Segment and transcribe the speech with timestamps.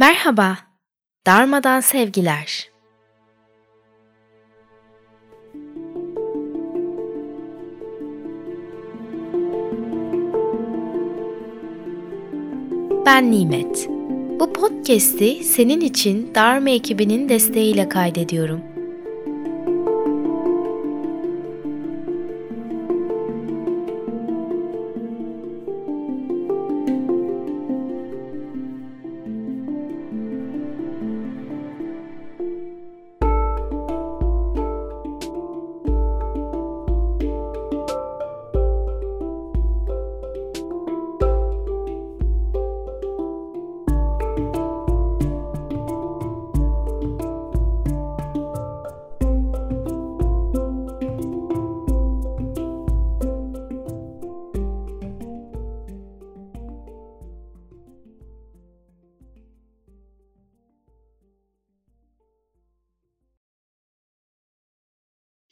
[0.00, 0.58] Merhaba,
[1.26, 2.70] darmadan sevgiler.
[13.06, 13.88] Ben Nimet.
[14.40, 18.69] Bu podcast'i senin için Dharma ekibinin desteğiyle kaydediyorum.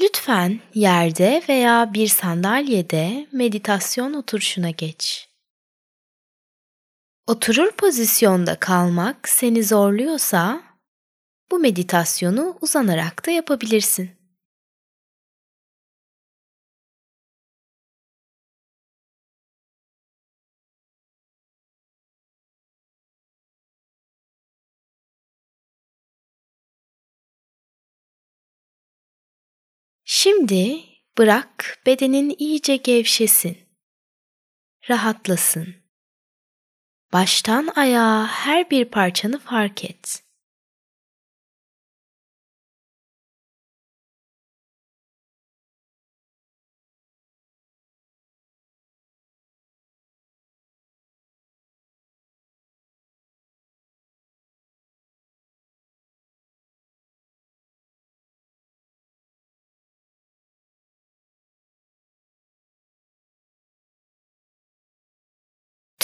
[0.00, 5.28] Lütfen yerde veya bir sandalyede meditasyon oturuşuna geç.
[7.26, 10.62] Oturur pozisyonda kalmak seni zorluyorsa
[11.50, 14.15] bu meditasyonu uzanarak da yapabilirsin.
[30.48, 30.84] Şimdi
[31.18, 33.58] bırak bedenin iyice gevşesin.
[34.90, 35.74] Rahatlasın.
[37.12, 40.22] Baştan ayağa her bir parçanı fark et.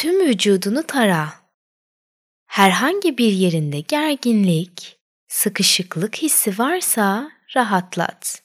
[0.03, 1.33] Tüm vücudunu tara.
[2.47, 8.43] Herhangi bir yerinde gerginlik, sıkışıklık hissi varsa rahatlat.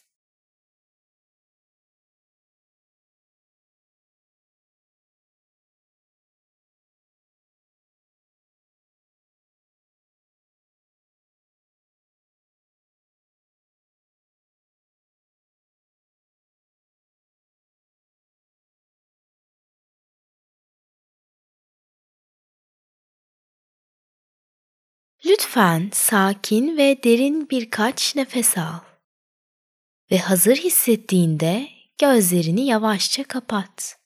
[25.26, 28.80] Lütfen sakin ve derin birkaç nefes al.
[30.12, 31.68] Ve hazır hissettiğinde
[31.98, 33.97] gözlerini yavaşça kapat.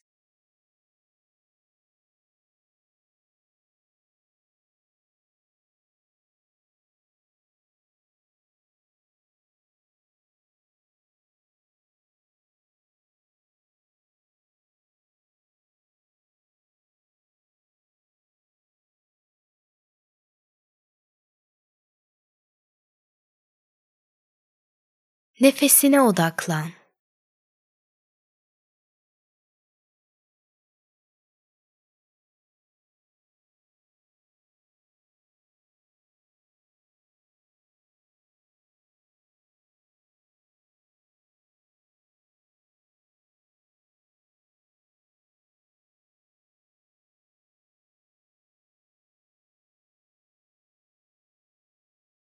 [25.41, 26.71] Nefesine odaklan.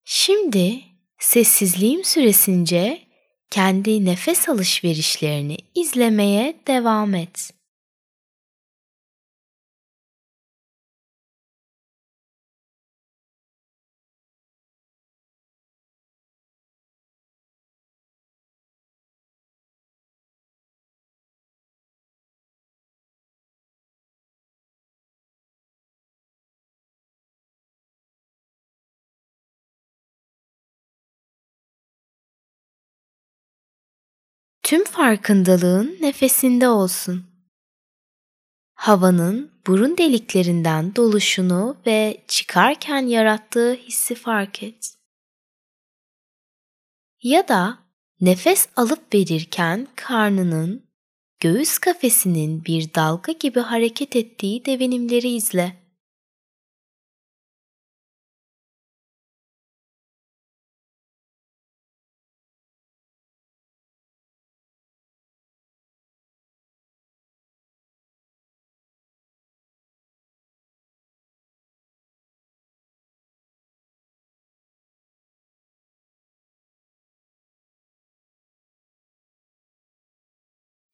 [0.04, 0.82] Şimdi
[1.18, 3.07] sessizliğim süresince
[3.50, 7.50] kendi nefes alışverişlerini izlemeye devam et.
[34.68, 37.24] Tüm farkındalığın nefesinde olsun.
[38.74, 44.94] Havanın burun deliklerinden doluşunu ve çıkarken yarattığı hissi fark et.
[47.22, 47.78] Ya da
[48.20, 50.86] nefes alıp verirken karnının,
[51.40, 55.76] göğüs kafesinin bir dalga gibi hareket ettiği devinimleri izle.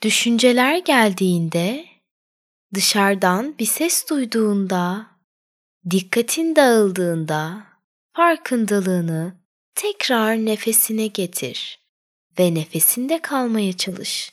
[0.04, 1.84] Düşünceler geldiğinde,
[2.74, 5.06] dışarıdan bir ses duyduğunda,
[5.90, 7.66] dikkatin dağıldığında
[8.12, 9.34] farkındalığını
[9.74, 11.80] tekrar nefesine getir
[12.38, 14.32] ve nefesinde kalmaya çalış.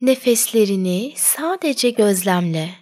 [0.00, 2.74] Nefeslerini sadece gözlemle.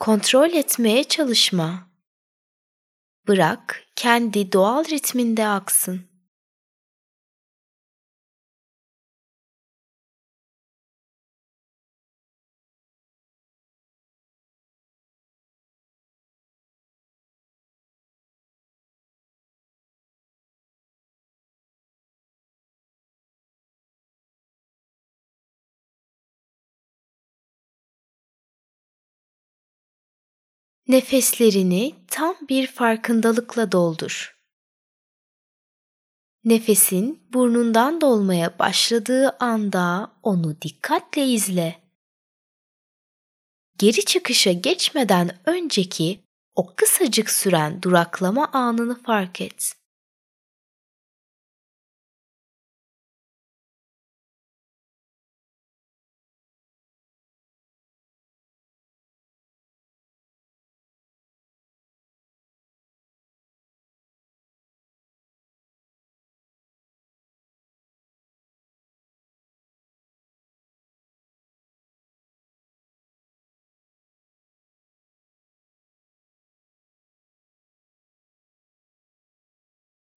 [0.00, 1.90] Kontrol etmeye çalışma.
[3.28, 6.02] Bırak kendi doğal ritminde aksın.
[30.88, 34.36] Nefeslerini tam bir farkındalıkla doldur.
[36.44, 41.82] Nefesin burnundan dolmaya başladığı anda onu dikkatle izle.
[43.78, 46.20] Geri çıkışa geçmeden önceki
[46.54, 49.76] o kısacık süren duraklama anını fark et.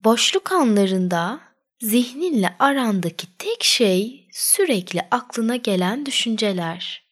[0.04, 1.40] Boşluk anlarında
[1.80, 7.08] zihninle arandaki tek şey sürekli aklına gelen düşünceler.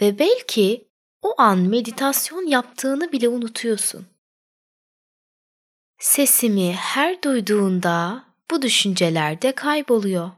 [0.00, 0.88] Ve belki
[1.22, 4.06] o an meditasyon yaptığını bile unutuyorsun.
[5.98, 10.30] Sesimi her duyduğunda bu düşünceler de kayboluyor.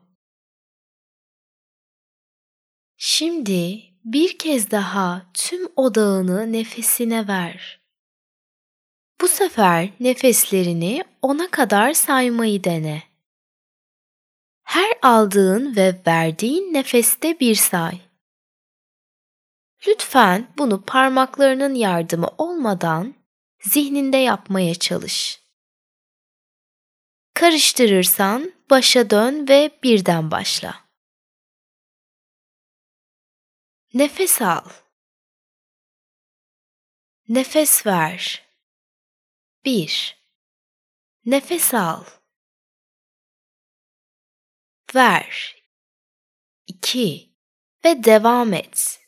[2.97, 7.86] Şimdi bir kez daha tüm odağını nefesine ver.
[9.21, 13.03] Bu sefer nefeslerini ona kadar saymayı dene.
[14.63, 18.01] Her aldığın ve verdiğin nefeste bir say.
[19.87, 23.15] Lütfen bunu parmaklarının yardımı olmadan
[23.61, 25.43] zihninde yapmaya çalış.
[27.35, 30.87] Karıştırırsan başa dön ve birden başla.
[33.95, 34.69] Nefes al.
[37.29, 38.46] Nefes ver.
[39.67, 40.15] 1.
[41.25, 42.05] Nefes al.
[44.95, 45.57] Ver.
[46.83, 47.31] 2.
[47.85, 49.06] Ve devam et.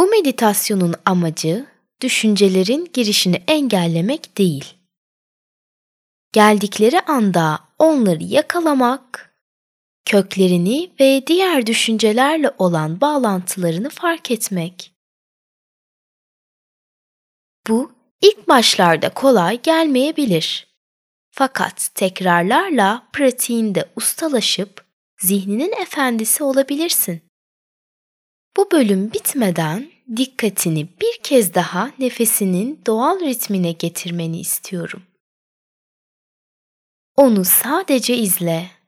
[0.00, 1.66] Bu meditasyonun amacı
[2.02, 4.74] düşüncelerin girişini engellemek değil.
[6.32, 9.34] Geldikleri anda onları yakalamak,
[10.04, 14.92] köklerini ve diğer düşüncelerle olan bağlantılarını fark etmek.
[17.68, 17.92] Bu
[18.22, 20.66] ilk başlarda kolay gelmeyebilir.
[21.30, 24.84] Fakat tekrarlarla pratiğinde ustalaşıp
[25.18, 27.29] zihninin efendisi olabilirsin.
[28.56, 35.02] Bu bölüm bitmeden dikkatini bir kez daha nefesinin doğal ritmine getirmeni istiyorum.
[37.16, 38.79] Onu sadece izle.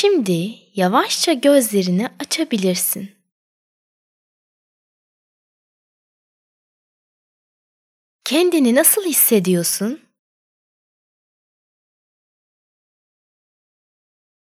[0.00, 3.10] Şimdi yavaşça gözlerini açabilirsin.
[8.24, 10.07] Kendini nasıl hissediyorsun?